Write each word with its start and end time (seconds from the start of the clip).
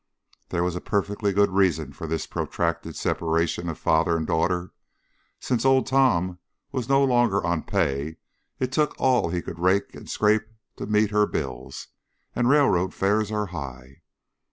There 0.49 0.63
was 0.63 0.75
a 0.75 0.81
perfectly 0.81 1.31
good 1.31 1.51
reason 1.51 1.93
for 1.93 2.07
this 2.07 2.25
protracted 2.25 2.95
separation 2.95 3.69
of 3.69 3.77
father 3.77 4.17
and 4.17 4.25
daughter; 4.25 4.71
since 5.39 5.63
Old 5.63 5.85
Tom 5.85 6.39
was 6.71 6.89
no 6.89 7.03
longer 7.03 7.45
on 7.45 7.61
pay, 7.61 8.17
it 8.59 8.71
took 8.71 8.95
all 8.97 9.29
he 9.29 9.43
could 9.43 9.59
rake 9.59 9.93
and 9.93 10.09
scrape 10.09 10.47
to 10.77 10.87
meet 10.87 11.11
her 11.11 11.27
bills, 11.27 11.89
and 12.35 12.49
railroad 12.49 12.95
fares 12.95 13.31
are 13.31 13.45
high. 13.53 14.01